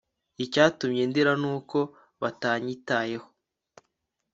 [0.43, 1.79] Icyatumye ndira nuko
[2.21, 3.27] batanyitayeho